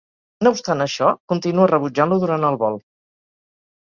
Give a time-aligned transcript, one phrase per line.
[0.45, 2.81] No obstant això, continua rebutjant-lo durant el vol.